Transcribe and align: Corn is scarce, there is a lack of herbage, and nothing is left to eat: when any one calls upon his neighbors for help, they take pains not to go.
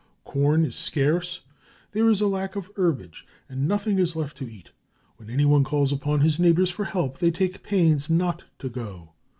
Corn 0.23 0.65
is 0.65 0.75
scarce, 0.75 1.41
there 1.91 2.09
is 2.09 2.21
a 2.21 2.27
lack 2.27 2.55
of 2.55 2.71
herbage, 2.75 3.23
and 3.47 3.67
nothing 3.67 3.99
is 3.99 4.15
left 4.15 4.35
to 4.37 4.49
eat: 4.51 4.71
when 5.17 5.29
any 5.29 5.45
one 5.45 5.63
calls 5.63 5.91
upon 5.93 6.21
his 6.21 6.39
neighbors 6.39 6.71
for 6.71 6.85
help, 6.85 7.19
they 7.19 7.29
take 7.29 7.61
pains 7.61 8.09
not 8.09 8.45
to 8.57 8.67
go. 8.69 9.11